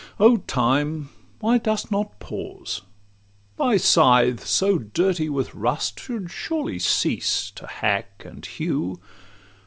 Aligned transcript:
O 0.19 0.37
Time! 0.37 1.09
why 1.41 1.59
dost 1.59 1.91
not 1.91 2.19
pause? 2.19 2.81
Thy 3.59 3.77
scythe, 3.77 4.43
so 4.47 4.79
dirty 4.79 5.29
With 5.29 5.53
rust, 5.53 5.99
should 5.99 6.31
surely 6.31 6.79
cease 6.79 7.51
to 7.51 7.67
hack 7.67 8.23
and 8.25 8.43
hew. 8.43 8.99